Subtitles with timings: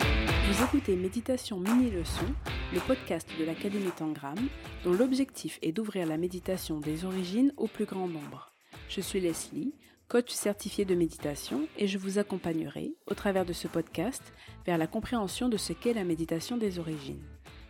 [0.00, 2.26] Vous écoutez Méditation Mini Leçon,
[2.74, 4.36] le podcast de l'Académie Tangram,
[4.84, 8.52] dont l'objectif est d'ouvrir la méditation des origines au plus grand nombre.
[8.88, 9.72] Je suis Leslie,
[10.08, 14.32] coach certifié de méditation, et je vous accompagnerai, au travers de ce podcast,
[14.66, 17.22] vers la compréhension de ce qu'est la méditation des origines.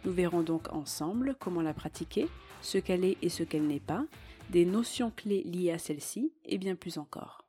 [0.04, 2.28] Nous verrons donc ensemble comment la pratiquer,
[2.62, 4.04] ce qu'elle est et ce qu'elle n'est pas,
[4.48, 7.39] des notions clés liées à celle-ci, et bien plus encore.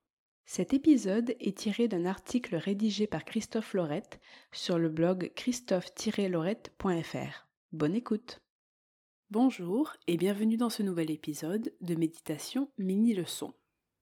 [0.54, 4.20] Cet épisode est tiré d'un article rédigé par Christophe Laurette
[4.52, 7.48] sur le blog christophe-laurette.fr.
[7.72, 8.42] Bonne écoute
[9.30, 13.54] Bonjour et bienvenue dans ce nouvel épisode de méditation mini-leçon.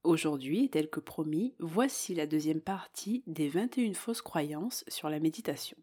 [0.01, 5.77] Aujourd'hui, tel que promis, voici la deuxième partie des 21 fausses croyances sur la méditation.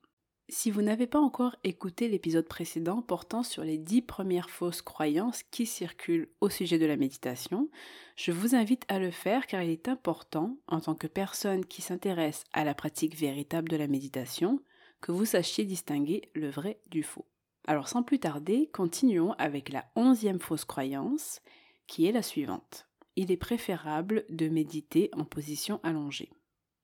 [0.48, 5.42] Si vous n'avez pas encore écouté l'épisode précédent portant sur les dix premières fausses croyances
[5.50, 7.68] qui circulent au sujet de la méditation,
[8.14, 11.82] je vous invite à le faire car il est important, en tant que personne qui
[11.82, 14.60] s'intéresse à la pratique véritable de la méditation,
[15.00, 17.26] que vous sachiez distinguer le vrai du faux.
[17.66, 21.40] Alors sans plus tarder, continuons avec la onzième fausse croyance,
[21.88, 22.86] qui est la suivante.
[23.16, 26.30] Il est préférable de méditer en position allongée.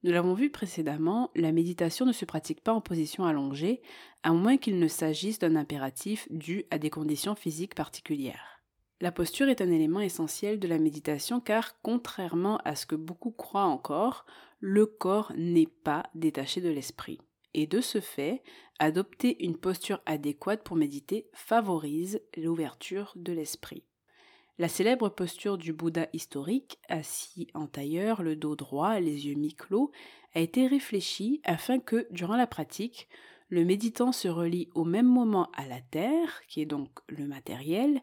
[0.05, 3.83] Nous l'avons vu précédemment, la méditation ne se pratique pas en position allongée,
[4.25, 8.61] à moins qu'il ne s'agisse d'un impératif dû à des conditions physiques particulières.
[9.01, 13.33] La posture est un élément essentiel de la méditation car, contrairement à ce que beaucoup
[13.33, 14.27] croient encore,
[14.61, 17.19] le corps n'est pas détaché de l'esprit.
[17.55, 18.43] Et de ce fait,
[18.79, 23.85] adopter une posture adéquate pour méditer favorise l'ouverture de l'esprit.
[24.59, 29.91] La célèbre posture du Bouddha historique, assis en tailleur, le dos droit, les yeux mi-clos,
[30.35, 33.09] a été réfléchie afin que, durant la pratique,
[33.49, 38.03] le méditant se relie au même moment à la terre, qui est donc le matériel,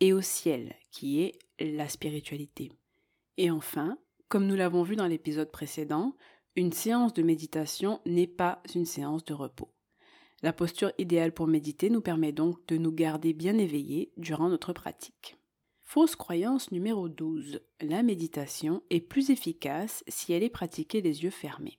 [0.00, 2.72] et au ciel, qui est la spiritualité.
[3.36, 3.98] Et enfin,
[4.28, 6.16] comme nous l'avons vu dans l'épisode précédent,
[6.56, 9.72] une séance de méditation n'est pas une séance de repos.
[10.42, 14.72] La posture idéale pour méditer nous permet donc de nous garder bien éveillés durant notre
[14.72, 15.36] pratique.
[15.94, 17.60] Fausse croyance numéro 12.
[17.80, 21.78] La méditation est plus efficace si elle est pratiquée les yeux fermés.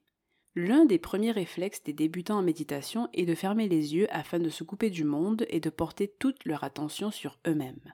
[0.55, 4.47] L'un des premiers réflexes des débutants en méditation est de fermer les yeux afin de
[4.47, 7.93] se couper du monde et de porter toute leur attention sur eux-mêmes.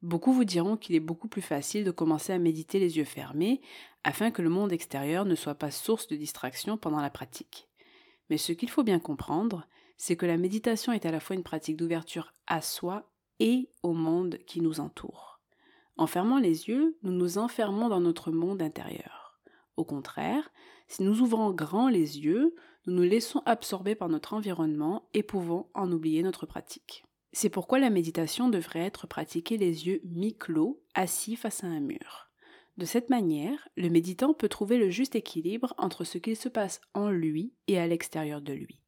[0.00, 3.60] Beaucoup vous diront qu'il est beaucoup plus facile de commencer à méditer les yeux fermés
[4.04, 7.68] afin que le monde extérieur ne soit pas source de distraction pendant la pratique.
[8.30, 11.42] Mais ce qu'il faut bien comprendre, c'est que la méditation est à la fois une
[11.42, 15.27] pratique d'ouverture à soi et au monde qui nous entoure.
[15.98, 19.40] En fermant les yeux, nous nous enfermons dans notre monde intérieur.
[19.76, 20.50] Au contraire,
[20.86, 22.54] si nous ouvrons grand les yeux,
[22.86, 27.04] nous nous laissons absorber par notre environnement et pouvons en oublier notre pratique.
[27.32, 32.30] C'est pourquoi la méditation devrait être pratiquée les yeux mi-clos, assis face à un mur.
[32.76, 36.80] De cette manière, le méditant peut trouver le juste équilibre entre ce qu'il se passe
[36.94, 38.80] en lui et à l'extérieur de lui.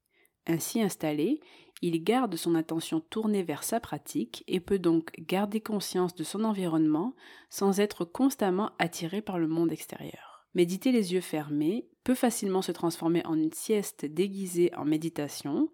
[0.47, 1.41] Ainsi installé,
[1.83, 6.45] il garde son attention tournée vers sa pratique et peut donc garder conscience de son
[6.45, 7.15] environnement
[7.49, 10.47] sans être constamment attiré par le monde extérieur.
[10.55, 15.71] Méditer les yeux fermés peut facilement se transformer en une sieste déguisée en méditation,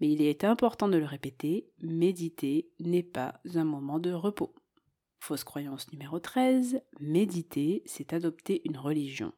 [0.00, 4.54] mais il est important de le répéter, méditer n'est pas un moment de repos.
[5.18, 9.32] Fausse croyance numéro 13, méditer, c'est adopter une religion.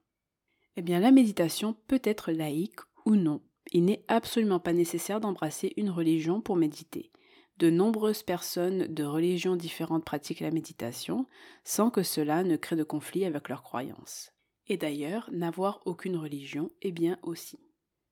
[0.77, 5.73] Eh bien, la méditation peut être laïque ou non il n'est absolument pas nécessaire d'embrasser
[5.77, 7.13] une religion pour méditer.
[7.59, 11.27] De nombreuses personnes de religions différentes pratiquent la méditation
[11.65, 14.33] sans que cela ne crée de conflit avec leurs croyances.
[14.67, 17.61] Et d'ailleurs, n'avoir aucune religion est bien aussi.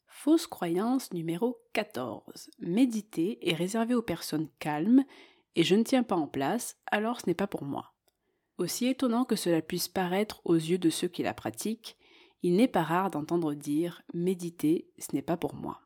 [0.06, 2.50] Fausse croyance numéro 14.
[2.59, 5.05] Méditer est réservé aux personnes calmes
[5.56, 7.94] et je ne tiens pas en place, alors ce n'est pas pour moi.
[8.59, 11.97] Aussi étonnant que cela puisse paraître aux yeux de ceux qui la pratiquent,
[12.42, 15.80] il n'est pas rare d'entendre dire méditer, ce n'est pas pour moi.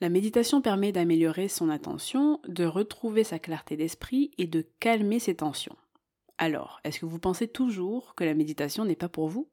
[0.00, 5.36] La méditation permet d'améliorer son attention, de retrouver sa clarté d'esprit et de calmer ses
[5.36, 5.76] tensions.
[6.36, 9.48] Alors, est-ce que vous pensez toujours que la méditation n'est pas pour vous?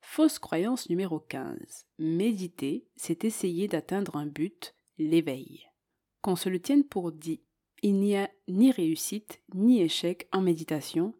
[0.00, 1.86] Fausse croyance numéro 15.
[1.98, 5.66] Méditer, c'est essayer d'atteindre un but, l'éveil.
[6.20, 7.42] Qu'on se le tienne pour dit,
[7.82, 11.14] il n'y a ni réussite ni échec en méditation,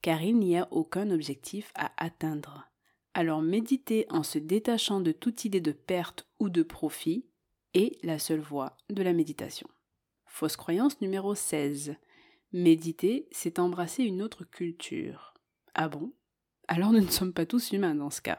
[0.00, 2.71] car il n'y a aucun objectif à atteindre.
[3.14, 7.26] Alors méditer en se détachant de toute idée de perte ou de profit
[7.74, 9.68] est la seule voie de la méditation.
[10.24, 11.94] Fausse croyance numéro 16.
[12.52, 15.34] Méditer, c'est embrasser une autre culture.
[15.74, 16.12] Ah bon?
[16.68, 18.38] Alors nous ne sommes pas tous humains dans ce cas.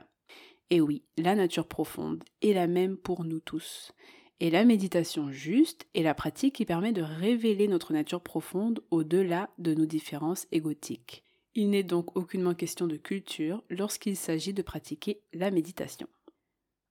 [0.71, 3.91] Et oui, la nature profonde est la même pour nous tous.
[4.39, 9.51] Et la méditation juste est la pratique qui permet de révéler notre nature profonde au-delà
[9.59, 11.23] de nos différences égotiques.
[11.55, 16.07] Il n'est donc aucunement question de culture lorsqu'il s'agit de pratiquer la méditation.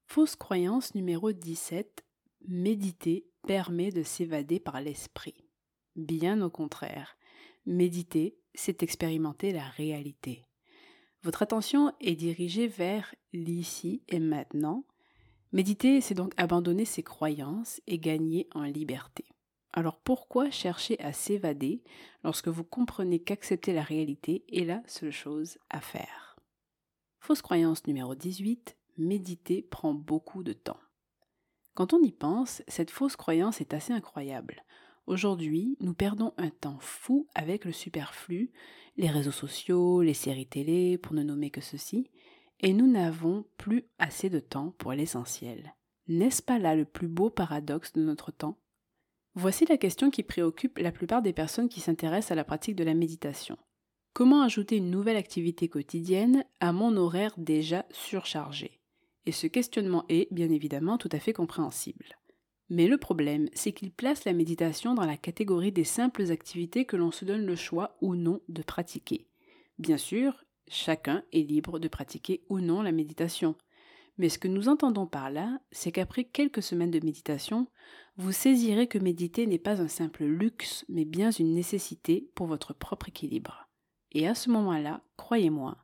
[0.06, 2.04] Fausse croyance numéro 17.
[2.46, 5.34] Méditer permet de s'évader par l'esprit.
[5.96, 7.16] Bien au contraire.
[7.66, 10.44] Méditer, c'est expérimenter la réalité.
[11.24, 14.84] Votre attention est dirigée vers l'ici et maintenant.
[15.52, 19.24] Méditer, c'est donc abandonner ses croyances et gagner en liberté.
[19.72, 21.82] Alors pourquoi chercher à s'évader
[22.24, 26.36] lorsque vous comprenez qu'accepter la réalité est la seule chose à faire?
[27.20, 30.80] Fausse croyance numéro 18, méditer prend beaucoup de temps.
[31.74, 34.62] Quand on y pense, cette fausse croyance est assez incroyable.
[35.06, 38.52] Aujourd'hui, nous perdons un temps fou avec le superflu,
[38.96, 42.10] les réseaux sociaux, les séries télé, pour ne nommer que ceci,
[42.60, 45.74] et nous n'avons plus assez de temps pour l'essentiel.
[46.08, 48.58] N'est-ce pas là le plus beau paradoxe de notre temps?
[49.34, 52.84] Voici la question qui préoccupe la plupart des personnes qui s'intéressent à la pratique de
[52.84, 53.56] la méditation.
[54.12, 58.78] Comment ajouter une nouvelle activité quotidienne à mon horaire déjà surchargé?
[59.24, 62.18] Et ce questionnement est, bien évidemment, tout à fait compréhensible.
[62.68, 66.96] Mais le problème, c'est qu'il place la méditation dans la catégorie des simples activités que
[66.96, 69.28] l'on se donne le choix ou non de pratiquer.
[69.78, 73.54] Bien sûr, chacun est libre de pratiquer ou non la méditation.
[74.18, 77.68] Mais ce que nous entendons par là, c'est qu'après quelques semaines de méditation,
[78.16, 82.74] vous saisirez que méditer n'est pas un simple luxe, mais bien une nécessité pour votre
[82.74, 83.68] propre équilibre.
[84.12, 85.78] Et à ce moment-là, croyez-moi,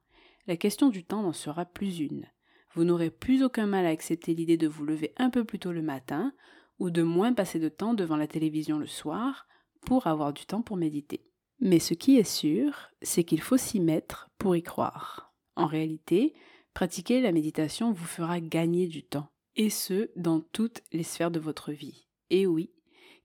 [0.46, 2.26] la question du temps n'en sera plus une.
[2.74, 5.72] Vous n'aurez plus aucun mal à accepter l'idée de vous lever un peu plus tôt
[5.72, 6.32] le matin
[6.78, 9.46] ou de moins passer de temps devant la télévision le soir
[9.86, 11.24] pour avoir du temps pour méditer.
[11.60, 15.34] Mais ce qui est sûr, c'est qu'il faut s'y mettre pour y croire.
[15.56, 16.34] En réalité,
[16.78, 21.40] pratiquer la méditation vous fera gagner du temps, et ce, dans toutes les sphères de
[21.40, 22.06] votre vie.
[22.30, 22.70] Et oui,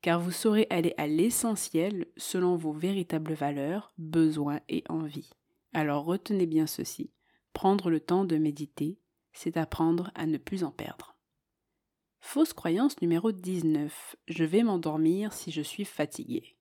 [0.02, 5.30] car vous saurez aller à l'essentiel selon vos véritables valeurs, besoins et envies.
[5.72, 7.12] Alors retenez bien ceci,
[7.54, 8.98] prendre le temps de méditer,
[9.34, 11.16] c'est apprendre à ne plus en perdre.
[12.22, 14.16] Fausse croyance numéro 19.
[14.30, 16.58] Je vais m'endormir si je suis fatigué.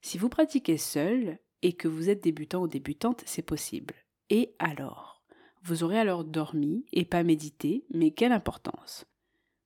[0.00, 3.96] Si vous pratiquez seul et que vous êtes débutant ou débutante, c'est possible.
[4.28, 5.19] Et alors?
[5.62, 9.06] Vous aurez alors dormi et pas médité, mais quelle importance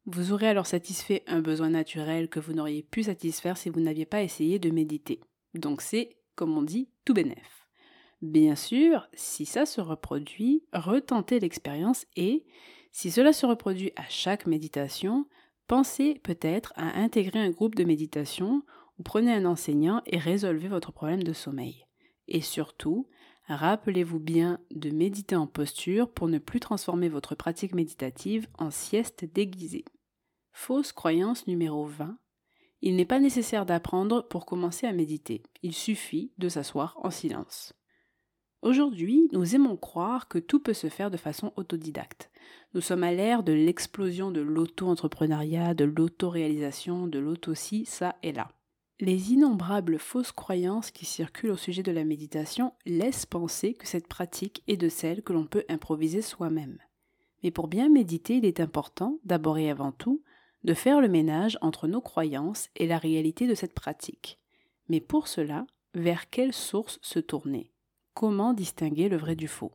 [0.06, 4.04] vous aurez alors satisfait un besoin naturel que vous n'auriez pu satisfaire si vous n'aviez
[4.04, 5.20] pas essayé de méditer.
[5.54, 7.66] Donc c'est, comme on dit, tout bénef.
[8.20, 12.44] Bien sûr, si ça se reproduit, retentez l'expérience et,
[12.92, 15.26] si cela se reproduit à chaque méditation,
[15.68, 18.62] pensez peut-être à intégrer un groupe de méditation
[18.98, 21.86] ou prenez un enseignant et résolvez votre problème de sommeil.
[22.28, 23.08] Et surtout,
[23.46, 29.24] rappelez-vous bien de méditer en posture pour ne plus transformer votre pratique méditative en sieste
[29.24, 29.84] déguisée.
[30.52, 32.18] Fausse croyance numéro 20.
[32.80, 37.72] Il n'est pas nécessaire d'apprendre pour commencer à méditer, il suffit de s'asseoir en silence.
[38.64, 42.30] Aujourd'hui, nous aimons croire que tout peut se faire de façon autodidacte.
[42.72, 48.48] Nous sommes à l'ère de l'explosion de l'auto-entrepreneuriat, de l'auto-réalisation, de l'auto-ci, ça et là.
[49.00, 54.06] Les innombrables fausses croyances qui circulent au sujet de la méditation laissent penser que cette
[54.06, 56.78] pratique est de celle que l'on peut improviser soi-même.
[57.42, 60.22] Mais pour bien méditer, il est important, d'abord et avant tout,
[60.62, 64.38] de faire le ménage entre nos croyances et la réalité de cette pratique.
[64.88, 67.72] Mais pour cela, vers quelle source se tourner?
[68.14, 69.72] Comment distinguer le vrai du faux?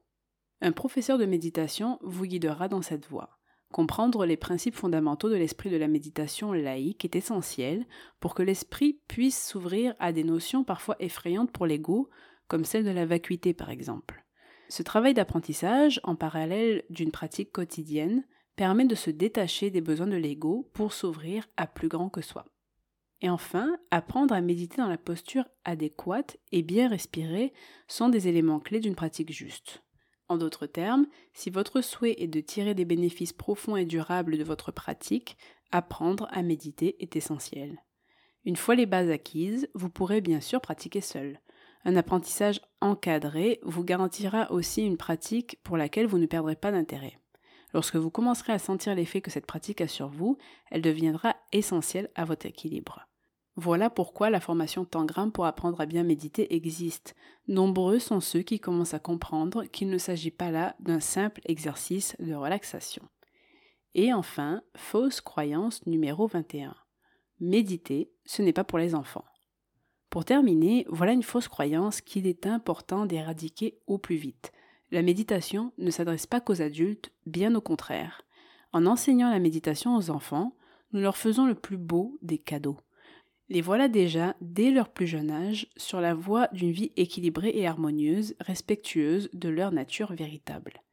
[0.61, 3.38] Un professeur de méditation vous guidera dans cette voie.
[3.71, 7.85] Comprendre les principes fondamentaux de l'esprit de la méditation laïque est essentiel
[8.19, 12.09] pour que l'esprit puisse s'ouvrir à des notions parfois effrayantes pour l'ego,
[12.47, 14.25] comme celle de la vacuité par exemple.
[14.69, 18.23] Ce travail d'apprentissage, en parallèle d'une pratique quotidienne,
[18.55, 22.45] permet de se détacher des besoins de l'ego pour s'ouvrir à plus grand que soi.
[23.21, 27.53] Et enfin, apprendre à méditer dans la posture adéquate et bien respirer
[27.87, 29.83] sont des éléments clés d'une pratique juste.
[30.29, 34.43] En d'autres termes, si votre souhait est de tirer des bénéfices profonds et durables de
[34.43, 35.37] votre pratique,
[35.71, 37.83] apprendre à méditer est essentiel.
[38.45, 41.39] Une fois les bases acquises, vous pourrez bien sûr pratiquer seul.
[41.83, 47.19] Un apprentissage encadré vous garantira aussi une pratique pour laquelle vous ne perdrez pas d'intérêt.
[47.73, 50.37] Lorsque vous commencerez à sentir l'effet que cette pratique a sur vous,
[50.69, 53.08] elle deviendra essentielle à votre équilibre.
[53.61, 57.13] Voilà pourquoi la formation Tangram pour apprendre à bien méditer existe.
[57.49, 62.15] Nombreux sont ceux qui commencent à comprendre qu'il ne s'agit pas là d'un simple exercice
[62.19, 63.03] de relaxation.
[63.95, 66.73] Et enfin, fausse croyance numéro 21.
[67.41, 69.25] Méditer, ce n'est pas pour les enfants.
[70.09, 74.53] Pour terminer, voilà une fausse croyance qu'il est important d'éradiquer au plus vite.
[74.89, 78.21] La méditation ne s'adresse pas qu'aux adultes, bien au contraire.
[78.71, 80.55] En enseignant la méditation aux enfants,
[80.93, 82.77] nous leur faisons le plus beau des cadeaux.
[83.51, 87.65] Les voilà déjà, dès leur plus jeune âge, sur la voie d'une vie équilibrée et
[87.65, 90.83] harmonieuse, respectueuse de leur nature véritable.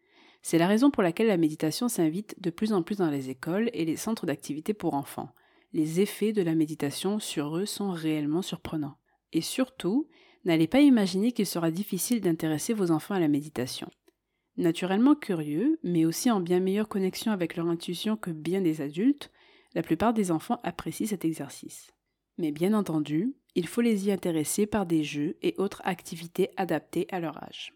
[0.40, 3.68] C'est la raison pour laquelle la méditation s'invite de plus en plus dans les écoles
[3.74, 5.28] et les centres d'activité pour enfants.
[5.74, 8.96] Les effets de la méditation sur eux sont réellement surprenants.
[9.32, 10.08] Et surtout,
[10.44, 13.90] n'allez pas imaginer qu'il sera difficile d'intéresser vos enfants à la méditation.
[14.56, 19.30] Naturellement curieux, mais aussi en bien meilleure connexion avec leur intuition que bien des adultes,
[19.74, 21.92] la plupart des enfants apprécient cet exercice.
[22.38, 27.06] Mais bien entendu, il faut les y intéresser par des jeux et autres activités adaptées
[27.10, 27.72] à leur âge.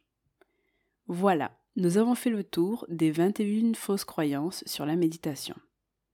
[1.06, 5.56] Voilà, nous avons fait le tour des 21 fausses croyances sur la méditation.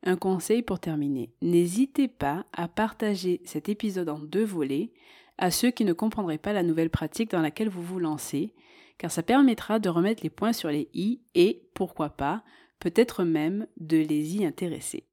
[0.05, 4.93] Un conseil pour terminer, n'hésitez pas à partager cet épisode en deux volets
[5.39, 8.55] à ceux qui ne comprendraient pas la nouvelle pratique dans laquelle vous vous lancez,
[8.99, 12.43] car ça permettra de remettre les points sur les i et, pourquoi pas,
[12.79, 15.05] peut-être même de les y intéresser.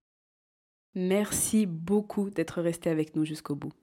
[0.95, 3.73] Merci beaucoup d'être resté avec nous jusqu'au bout.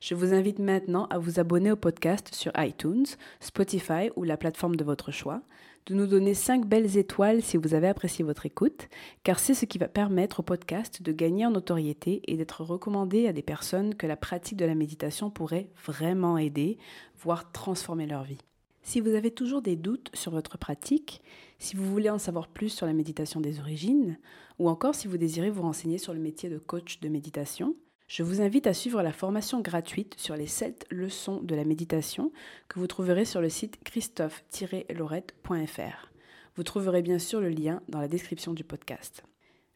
[0.00, 3.06] Je vous invite maintenant à vous abonner au podcast sur iTunes,
[3.40, 5.42] Spotify ou la plateforme de votre choix,
[5.86, 8.88] de nous donner 5 belles étoiles si vous avez apprécié votre écoute,
[9.24, 13.26] car c'est ce qui va permettre au podcast de gagner en notoriété et d'être recommandé
[13.26, 16.78] à des personnes que la pratique de la méditation pourrait vraiment aider,
[17.18, 18.38] voire transformer leur vie.
[18.82, 21.22] Si vous avez toujours des doutes sur votre pratique,
[21.58, 24.18] si vous voulez en savoir plus sur la méditation des origines,
[24.58, 27.74] ou encore si vous désirez vous renseigner sur le métier de coach de méditation,
[28.08, 32.30] je vous invite à suivre la formation gratuite sur les 7 leçons de la méditation
[32.68, 36.12] que vous trouverez sur le site christophe-laurette.fr.
[36.56, 39.24] Vous trouverez bien sûr le lien dans la description du podcast.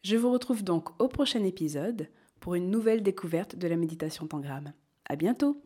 [0.02, 2.10] Je vous retrouve donc au prochain épisode
[2.40, 4.74] pour une nouvelle découverte de la méditation tangram.
[5.06, 5.65] À bientôt!